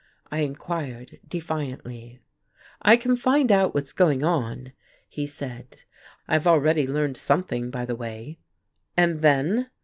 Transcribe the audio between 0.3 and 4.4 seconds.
I inquired defiantly. "I can find out what's going